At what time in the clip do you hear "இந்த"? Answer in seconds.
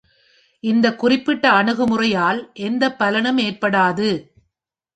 0.63-0.95